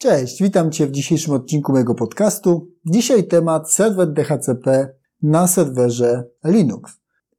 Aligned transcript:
Cześć, 0.00 0.42
witam 0.42 0.70
Cię 0.70 0.86
w 0.86 0.90
dzisiejszym 0.90 1.34
odcinku 1.34 1.72
mojego 1.72 1.94
podcastu. 1.94 2.68
Dzisiaj 2.86 3.24
temat 3.24 3.72
serwer 3.72 4.12
DHCP 4.12 4.94
na 5.22 5.46
serwerze 5.46 6.24
Linux. 6.44 6.92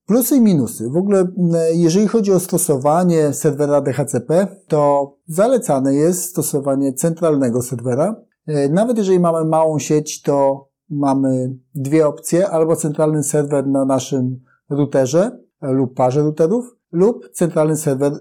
Plusy 0.05 0.35
i 0.35 0.41
minusy. 0.41 0.89
W 0.89 0.97
ogóle, 0.97 1.27
jeżeli 1.73 2.07
chodzi 2.07 2.31
o 2.31 2.39
stosowanie 2.39 3.33
serwera 3.33 3.81
DHCP, 3.81 4.47
to 4.67 5.13
zalecane 5.27 5.95
jest 5.95 6.23
stosowanie 6.23 6.93
centralnego 6.93 7.61
serwera. 7.61 8.15
E, 8.47 8.69
nawet 8.69 8.97
jeżeli 8.97 9.19
mamy 9.19 9.49
małą 9.49 9.79
sieć, 9.79 10.21
to 10.21 10.67
mamy 10.89 11.55
dwie 11.75 12.07
opcje, 12.07 12.49
albo 12.49 12.75
centralny 12.75 13.23
serwer 13.23 13.67
na 13.67 13.85
naszym 13.85 14.39
routerze 14.69 15.39
lub 15.61 15.93
parze 15.93 16.21
routerów, 16.21 16.75
lub 16.91 17.29
centralny 17.33 17.77
serwer 17.77 18.11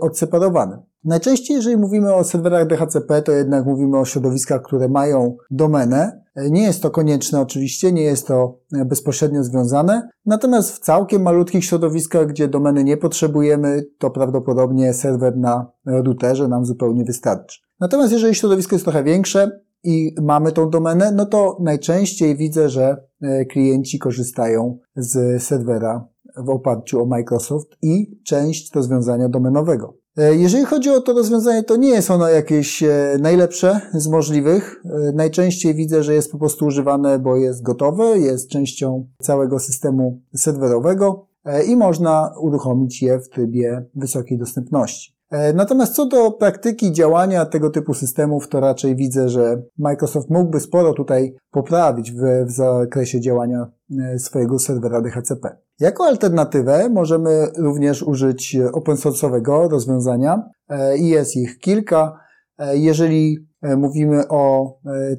odseparowany. 0.00 0.78
Najczęściej, 1.04 1.56
jeżeli 1.56 1.76
mówimy 1.76 2.14
o 2.14 2.24
serwerach 2.24 2.66
DHCP, 2.66 3.22
to 3.22 3.32
jednak 3.32 3.66
mówimy 3.66 3.98
o 3.98 4.04
środowiskach, 4.04 4.62
które 4.62 4.88
mają 4.88 5.36
domenę. 5.50 6.22
Nie 6.50 6.62
jest 6.62 6.82
to 6.82 6.90
konieczne 6.90 7.40
oczywiście, 7.40 7.92
nie 7.92 8.02
jest 8.02 8.26
to 8.26 8.58
bezpośrednio 8.86 9.44
związane. 9.44 10.08
Natomiast 10.26 10.70
w 10.70 10.78
całkiem 10.78 11.22
malutkich 11.22 11.64
środowiskach, 11.64 12.26
gdzie 12.26 12.48
domeny 12.48 12.84
nie 12.84 12.96
potrzebujemy, 12.96 13.82
to 13.98 14.10
prawdopodobnie 14.10 14.94
serwer 14.94 15.36
na 15.36 15.72
routerze 15.86 16.48
nam 16.48 16.64
zupełnie 16.64 17.04
wystarczy. 17.04 17.60
Natomiast 17.80 18.12
jeżeli 18.12 18.34
środowisko 18.34 18.74
jest 18.74 18.84
trochę 18.84 19.04
większe 19.04 19.60
i 19.84 20.14
mamy 20.22 20.52
tą 20.52 20.70
domenę, 20.70 21.12
no 21.12 21.26
to 21.26 21.56
najczęściej 21.60 22.36
widzę, 22.36 22.68
że 22.68 22.96
e, 23.22 23.44
klienci 23.44 23.98
korzystają 23.98 24.78
z 24.96 25.42
serwera 25.42 26.08
w 26.36 26.50
oparciu 26.50 27.02
o 27.02 27.06
Microsoft 27.06 27.68
i 27.82 28.20
część 28.24 28.74
rozwiązania 28.74 29.28
domenowego. 29.28 30.00
E, 30.16 30.36
jeżeli 30.36 30.64
chodzi 30.64 30.90
o 30.90 31.00
to 31.00 31.12
rozwiązanie, 31.12 31.62
to 31.62 31.76
nie 31.76 31.88
jest 31.88 32.10
ono 32.10 32.28
jakieś 32.28 32.82
e, 32.82 33.16
najlepsze 33.20 33.80
z 33.94 34.08
możliwych. 34.08 34.82
E, 34.84 35.12
najczęściej 35.12 35.74
widzę, 35.74 36.02
że 36.02 36.14
jest 36.14 36.32
po 36.32 36.38
prostu 36.38 36.66
używane, 36.66 37.18
bo 37.18 37.36
jest 37.36 37.62
gotowe, 37.62 38.18
jest 38.18 38.48
częścią 38.48 39.06
całego 39.22 39.58
systemu 39.58 40.20
serwerowego 40.36 41.26
i 41.68 41.76
można 41.76 42.34
uruchomić 42.40 43.02
je 43.02 43.20
w 43.20 43.28
trybie 43.28 43.84
wysokiej 43.94 44.38
dostępności. 44.38 45.16
Natomiast 45.54 45.94
co 45.94 46.06
do 46.06 46.30
praktyki 46.30 46.92
działania 46.92 47.46
tego 47.46 47.70
typu 47.70 47.94
systemów, 47.94 48.48
to 48.48 48.60
raczej 48.60 48.96
widzę, 48.96 49.28
że 49.28 49.62
Microsoft 49.78 50.30
mógłby 50.30 50.60
sporo 50.60 50.92
tutaj 50.92 51.36
poprawić 51.50 52.12
w, 52.12 52.46
w 52.46 52.50
zakresie 52.50 53.20
działania 53.20 53.70
swojego 54.18 54.58
serwera 54.58 55.00
DHCP. 55.00 55.56
Jako 55.80 56.04
alternatywę 56.04 56.88
możemy 56.88 57.46
również 57.58 58.02
użyć 58.02 58.56
open 58.72 58.96
source'owego 58.96 59.70
rozwiązania 59.70 60.42
e, 60.68 60.98
i 60.98 61.08
jest 61.08 61.36
ich 61.36 61.58
kilka. 61.58 62.20
E, 62.58 62.76
jeżeli 62.76 63.48
e, 63.62 63.76
mówimy 63.76 64.28
o 64.28 64.74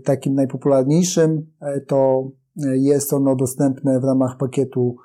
takim 0.05 0.33
najpopularniejszym, 0.33 1.45
to 1.87 2.29
jest 2.73 3.13
ono 3.13 3.35
dostępne 3.35 3.99
w 3.99 4.03
ramach 4.03 4.37
pakietu 4.37 4.95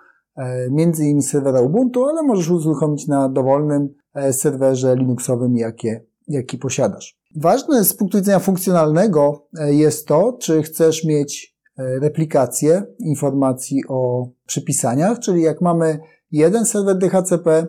między 0.71 1.05
innymi 1.05 1.23
serwera 1.23 1.61
Ubuntu, 1.61 2.05
ale 2.05 2.23
możesz 2.23 2.51
uruchomić 2.51 3.07
na 3.07 3.29
dowolnym 3.29 3.89
serwerze 4.33 4.97
Linuxowym, 4.97 5.57
jakie, 5.57 6.05
jaki 6.29 6.59
posiadasz. 6.59 7.19
Ważne 7.37 7.85
z 7.85 7.95
punktu 7.95 8.19
widzenia 8.19 8.39
funkcjonalnego 8.39 9.47
jest 9.71 10.07
to, 10.07 10.39
czy 10.41 10.63
chcesz 10.63 11.05
mieć 11.05 11.56
E, 11.56 11.56
replikację 11.79 12.83
informacji 12.99 13.83
o 13.89 14.29
przypisaniach, 14.47 15.19
czyli 15.19 15.43
jak 15.43 15.61
mamy 15.61 15.99
jeden 16.33 16.67
serwer 16.67 16.99
DHCP, 16.99 17.67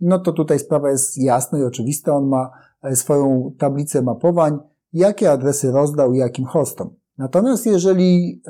no 0.00 0.18
to 0.18 0.32
tutaj 0.32 0.58
sprawa 0.58 0.90
jest 0.90 1.18
jasna 1.18 1.58
i 1.58 1.62
oczywista. 1.62 2.16
On 2.16 2.28
ma 2.28 2.50
e, 2.82 2.96
swoją 2.96 3.52
tablicę 3.58 4.02
mapowań, 4.02 4.58
jakie 4.92 5.30
adresy 5.30 5.70
rozdał 5.70 6.14
jakim 6.14 6.44
hostom. 6.44 6.90
Natomiast 7.18 7.66
jeżeli 7.66 8.42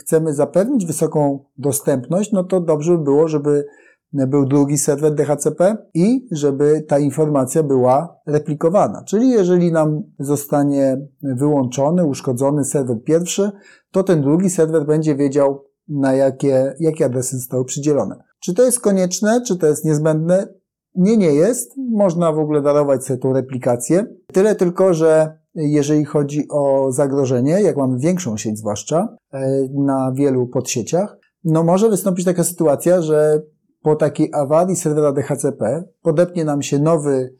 chcemy 0.00 0.34
zapewnić 0.34 0.86
wysoką 0.86 1.44
dostępność, 1.58 2.32
no 2.32 2.44
to 2.44 2.60
dobrze 2.60 2.98
by 2.98 3.04
było, 3.04 3.28
żeby 3.28 3.66
był 4.12 4.46
drugi 4.46 4.78
serwer 4.78 5.14
DHCP 5.14 5.76
i 5.94 6.28
żeby 6.32 6.84
ta 6.88 6.98
informacja 6.98 7.62
była 7.62 8.20
replikowana. 8.26 9.04
Czyli 9.04 9.30
jeżeli 9.30 9.72
nam 9.72 10.02
zostanie 10.18 11.06
wyłączony, 11.22 12.06
uszkodzony 12.06 12.64
serwer 12.64 12.96
pierwszy, 13.04 13.50
to 13.90 14.02
ten 14.02 14.22
drugi 14.22 14.50
serwer 14.50 14.86
będzie 14.86 15.14
wiedział, 15.14 15.64
na 15.88 16.12
jakie, 16.12 16.74
jakie 16.80 17.04
adresy 17.04 17.36
zostały 17.36 17.64
przydzielone. 17.64 18.22
Czy 18.40 18.54
to 18.54 18.62
jest 18.62 18.80
konieczne, 18.80 19.42
czy 19.46 19.56
to 19.56 19.66
jest 19.66 19.84
niezbędne? 19.84 20.48
Nie, 20.94 21.16
nie 21.16 21.34
jest. 21.34 21.72
Można 21.76 22.32
w 22.32 22.38
ogóle 22.38 22.62
darować 22.62 23.04
sobie 23.04 23.18
tą 23.18 23.32
replikację. 23.32 24.06
Tyle 24.32 24.54
tylko, 24.54 24.94
że 24.94 25.38
jeżeli 25.54 26.04
chodzi 26.04 26.48
o 26.50 26.92
zagrożenie, 26.92 27.62
jak 27.62 27.76
mamy 27.76 27.98
większą 27.98 28.36
sieć 28.36 28.58
zwłaszcza, 28.58 29.16
e, 29.32 29.68
na 29.74 30.12
wielu 30.12 30.46
podsieciach, 30.46 31.18
no 31.44 31.64
może 31.64 31.90
wystąpić 31.90 32.24
taka 32.24 32.44
sytuacja, 32.44 33.02
że 33.02 33.42
po 33.86 33.96
takiej 33.96 34.30
awarii 34.32 34.76
serwera 34.76 35.12
DHCP 35.12 35.84
podepnie 36.02 36.44
nam 36.44 36.62
się 36.62 36.78
nowy 36.78 37.34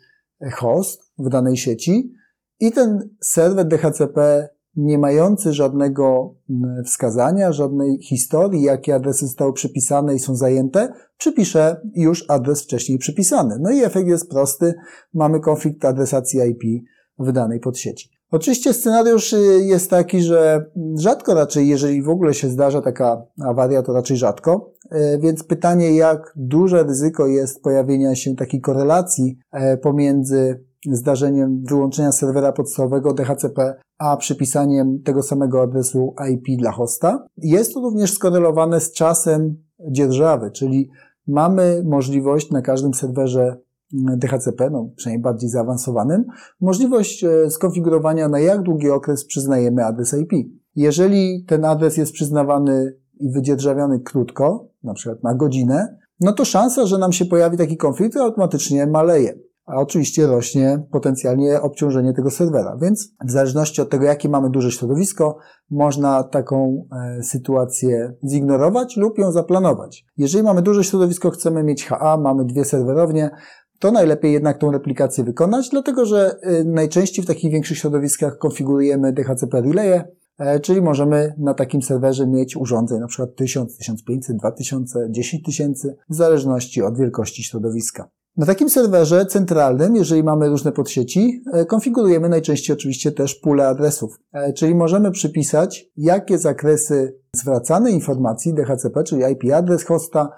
host 0.52 1.02
w 1.18 1.28
danej 1.28 1.56
sieci 1.56 2.12
i 2.60 2.72
ten 2.72 3.10
serwer 3.20 3.68
DHCP 3.68 4.48
nie 4.76 4.98
mający 4.98 5.52
żadnego 5.52 6.34
mm, 6.50 6.84
wskazania, 6.84 7.52
żadnej 7.52 7.98
historii, 8.02 8.62
jakie 8.62 8.94
adresy 8.94 9.26
zostały 9.26 9.52
przypisane 9.52 10.14
i 10.14 10.18
są 10.18 10.34
zajęte, 10.34 10.92
przypisze 11.18 11.80
już 11.94 12.24
adres 12.28 12.62
wcześniej 12.62 12.98
przypisany. 12.98 13.58
No 13.60 13.70
i 13.70 13.82
efekt 13.82 14.08
jest 14.08 14.30
prosty. 14.30 14.74
Mamy 15.14 15.40
konflikt 15.40 15.84
adresacji 15.84 16.40
IP 16.40 16.84
w 17.18 17.32
danej 17.32 17.60
podsieci. 17.60 18.15
Oczywiście 18.30 18.72
scenariusz 18.72 19.32
y, 19.32 19.64
jest 19.64 19.90
taki, 19.90 20.20
że 20.20 20.64
rzadko 20.98 21.34
raczej, 21.34 21.68
jeżeli 21.68 22.02
w 22.02 22.08
ogóle 22.08 22.34
się 22.34 22.48
zdarza 22.48 22.82
taka 22.82 23.22
awaria, 23.44 23.82
to 23.82 23.92
raczej 23.92 24.16
rzadko. 24.16 24.72
Y, 24.92 25.18
więc 25.18 25.44
pytanie, 25.44 25.96
jak 25.96 26.32
duże 26.36 26.82
ryzyko 26.82 27.26
jest 27.26 27.62
pojawienia 27.62 28.14
się 28.14 28.34
takiej 28.34 28.60
korelacji 28.60 29.38
y, 29.54 29.78
pomiędzy 29.78 30.64
zdarzeniem 30.90 31.62
wyłączenia 31.68 32.12
serwera 32.12 32.52
podstawowego 32.52 33.14
DHCP, 33.14 33.74
a 33.98 34.16
przypisaniem 34.16 35.02
tego 35.02 35.22
samego 35.22 35.62
adresu 35.62 36.14
IP 36.32 36.60
dla 36.60 36.72
hosta. 36.72 37.26
Jest 37.36 37.74
to 37.74 37.80
również 37.80 38.12
skorelowane 38.12 38.80
z 38.80 38.92
czasem 38.92 39.56
dzierżawy, 39.90 40.50
czyli 40.50 40.90
mamy 41.26 41.82
możliwość 41.84 42.50
na 42.50 42.62
każdym 42.62 42.94
serwerze 42.94 43.56
DHCP, 43.92 44.70
no 44.70 44.90
przynajmniej 44.96 45.22
bardziej 45.22 45.50
zaawansowanym, 45.50 46.24
możliwość 46.60 47.24
e, 47.24 47.50
skonfigurowania 47.50 48.28
na 48.28 48.40
jak 48.40 48.62
długi 48.62 48.90
okres 48.90 49.26
przyznajemy 49.26 49.84
adres 49.84 50.14
IP. 50.14 50.32
Jeżeli 50.74 51.44
ten 51.48 51.64
adres 51.64 51.96
jest 51.96 52.12
przyznawany 52.12 52.96
i 53.20 53.30
wydzierżawiony 53.30 54.00
krótko, 54.00 54.68
na 54.82 54.94
przykład 54.94 55.22
na 55.22 55.34
godzinę, 55.34 55.98
no 56.20 56.32
to 56.32 56.44
szansa, 56.44 56.86
że 56.86 56.98
nam 56.98 57.12
się 57.12 57.24
pojawi 57.24 57.56
taki 57.56 57.76
konflikt 57.76 58.16
automatycznie 58.16 58.86
maleje. 58.86 59.38
A 59.66 59.80
oczywiście 59.80 60.26
rośnie 60.26 60.82
potencjalnie 60.90 61.60
obciążenie 61.60 62.12
tego 62.12 62.30
serwera. 62.30 62.76
Więc 62.82 63.14
w 63.24 63.30
zależności 63.30 63.82
od 63.82 63.90
tego, 63.90 64.04
jakie 64.04 64.28
mamy 64.28 64.50
duże 64.50 64.70
środowisko, 64.70 65.38
można 65.70 66.24
taką 66.24 66.86
e, 66.92 67.22
sytuację 67.22 68.14
zignorować 68.28 68.96
lub 68.96 69.18
ją 69.18 69.32
zaplanować. 69.32 70.04
Jeżeli 70.16 70.44
mamy 70.44 70.62
duże 70.62 70.84
środowisko, 70.84 71.30
chcemy 71.30 71.62
mieć 71.62 71.86
HA, 71.86 72.16
mamy 72.16 72.44
dwie 72.44 72.64
serwerownie, 72.64 73.30
to 73.78 73.92
najlepiej 73.92 74.32
jednak 74.32 74.58
tą 74.58 74.70
replikację 74.72 75.24
wykonać, 75.24 75.68
dlatego 75.70 76.06
że 76.06 76.36
y, 76.60 76.64
najczęściej 76.64 77.24
w 77.24 77.28
takich 77.28 77.52
większych 77.52 77.78
środowiskach 77.78 78.38
konfigurujemy 78.38 79.12
DHCP 79.12 79.60
relay, 79.60 80.02
e, 80.38 80.60
czyli 80.60 80.82
możemy 80.82 81.34
na 81.38 81.54
takim 81.54 81.82
serwerze 81.82 82.26
mieć 82.26 82.56
urządzeń 82.56 83.00
na 83.00 83.06
przykład 83.06 83.36
1000, 83.36 83.76
1500, 83.76 84.36
2000, 84.36 85.06
10 85.10 85.44
tysięcy, 85.44 85.96
w 86.08 86.14
zależności 86.14 86.82
od 86.82 86.98
wielkości 86.98 87.44
środowiska. 87.44 88.10
Na 88.36 88.46
takim 88.46 88.70
serwerze 88.70 89.26
centralnym, 89.26 89.96
jeżeli 89.96 90.22
mamy 90.22 90.48
różne 90.48 90.72
podsieci, 90.72 91.42
e, 91.52 91.64
konfigurujemy 91.64 92.28
najczęściej 92.28 92.76
oczywiście 92.76 93.12
też 93.12 93.34
pulę 93.34 93.68
adresów, 93.68 94.18
e, 94.32 94.52
czyli 94.52 94.74
możemy 94.74 95.10
przypisać, 95.10 95.86
jakie 95.96 96.38
zakresy 96.38 97.18
zwracanej 97.32 97.94
informacji 97.94 98.54
DHCP, 98.54 99.04
czyli 99.04 99.22
IP 99.32 99.52
adres 99.54 99.84
hosta, 99.84 100.28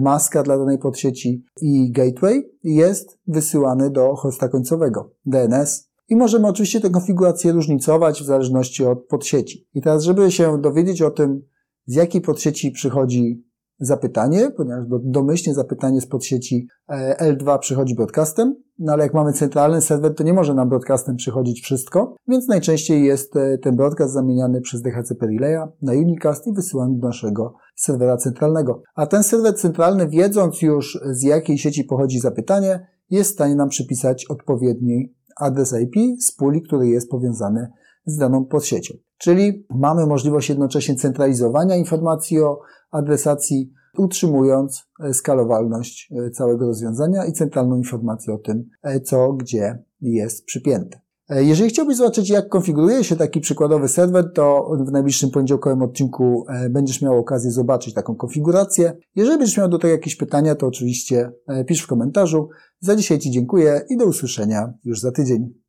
maska 0.00 0.42
dla 0.42 0.58
danej 0.58 0.78
podsieci 0.78 1.44
i 1.60 1.92
gateway 1.92 2.50
jest 2.62 3.18
wysyłany 3.26 3.90
do 3.90 4.14
hosta 4.14 4.48
końcowego, 4.48 5.10
DNS. 5.26 5.90
I 6.08 6.16
możemy 6.16 6.48
oczywiście 6.48 6.80
tę 6.80 6.90
konfigurację 6.90 7.52
różnicować 7.52 8.22
w 8.22 8.24
zależności 8.24 8.84
od 8.84 9.06
podsieci. 9.06 9.68
I 9.74 9.82
teraz, 9.82 10.02
żeby 10.02 10.30
się 10.30 10.60
dowiedzieć 10.60 11.02
o 11.02 11.10
tym, 11.10 11.42
z 11.86 11.94
jakiej 11.94 12.20
podsieci 12.20 12.70
przychodzi 12.70 13.44
zapytanie, 13.78 14.50
ponieważ 14.56 14.84
domyślnie 15.04 15.54
zapytanie 15.54 16.00
z 16.00 16.06
podsieci 16.06 16.68
e, 16.88 17.32
L2 17.32 17.58
przychodzi 17.58 17.94
broadcastem, 17.94 18.54
no 18.78 18.92
ale 18.92 19.02
jak 19.02 19.14
mamy 19.14 19.32
centralny 19.32 19.80
serwer, 19.80 20.14
to 20.14 20.24
nie 20.24 20.32
może 20.32 20.54
nam 20.54 20.68
broadcastem 20.68 21.16
przychodzić 21.16 21.62
wszystko, 21.62 22.16
więc 22.28 22.48
najczęściej 22.48 23.04
jest 23.04 23.36
e, 23.36 23.58
ten 23.58 23.76
broadcast 23.76 24.14
zamieniany 24.14 24.60
przez 24.60 24.82
DHCP 24.82 25.26
Relaya 25.26 25.68
na 25.82 25.92
unicast 25.92 26.46
i 26.46 26.52
wysyłany 26.52 26.98
do 26.98 27.06
naszego 27.06 27.54
serwera 27.76 28.16
centralnego. 28.16 28.82
A 28.94 29.06
ten 29.06 29.22
serwer 29.22 29.54
centralny, 29.54 30.08
wiedząc 30.08 30.62
już 30.62 30.98
z 31.10 31.22
jakiej 31.22 31.58
sieci 31.58 31.84
pochodzi 31.84 32.20
zapytanie, 32.20 32.86
jest 33.10 33.30
w 33.30 33.34
stanie 33.34 33.54
nam 33.54 33.68
przypisać 33.68 34.26
odpowiedni 34.26 35.14
adres 35.40 35.74
IP 35.82 36.22
z 36.22 36.32
puli, 36.32 36.62
który 36.62 36.88
jest 36.88 37.10
powiązany 37.10 37.68
z 38.06 38.16
daną 38.16 38.44
podsiecią. 38.44 38.94
Czyli 39.18 39.66
mamy 39.70 40.06
możliwość 40.06 40.48
jednocześnie 40.48 40.94
centralizowania 40.94 41.76
informacji 41.76 42.40
o 42.40 42.58
adresacji, 42.90 43.72
utrzymując 43.98 44.86
e, 45.00 45.14
skalowalność 45.14 46.12
e, 46.26 46.30
całego 46.30 46.66
rozwiązania 46.66 47.24
i 47.24 47.32
centralną 47.32 47.76
informację 47.76 48.34
o 48.34 48.38
tym, 48.38 48.64
e, 48.82 49.00
co 49.00 49.32
gdzie 49.32 49.82
jest 50.00 50.44
przypięte. 50.44 51.00
Jeżeli 51.28 51.70
chciałbyś 51.70 51.96
zobaczyć, 51.96 52.30
jak 52.30 52.48
konfiguruje 52.48 53.04
się 53.04 53.16
taki 53.16 53.40
przykładowy 53.40 53.88
serwer, 53.88 54.32
to 54.34 54.70
w 54.86 54.92
najbliższym 54.92 55.30
poniedziałkowym 55.30 55.82
odcinku 55.82 56.46
będziesz 56.70 57.02
miał 57.02 57.18
okazję 57.18 57.50
zobaczyć 57.50 57.94
taką 57.94 58.14
konfigurację. 58.14 58.96
Jeżeli 59.16 59.38
będziesz 59.38 59.56
miał 59.56 59.68
do 59.68 59.78
tego 59.78 59.92
jakieś 59.92 60.16
pytania, 60.16 60.54
to 60.54 60.66
oczywiście 60.66 61.32
pisz 61.66 61.82
w 61.82 61.86
komentarzu. 61.86 62.48
Za 62.80 62.96
dzisiaj 62.96 63.18
Ci 63.18 63.30
dziękuję 63.30 63.80
i 63.88 63.96
do 63.96 64.06
usłyszenia 64.06 64.72
już 64.84 65.00
za 65.00 65.12
tydzień. 65.12 65.65